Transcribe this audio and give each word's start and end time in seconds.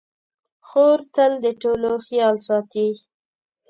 خور 0.67 0.99
تل 1.15 1.31
د 1.43 1.47
ټولو 1.61 1.91
خیال 2.05 2.35
ساتي. 2.47 2.89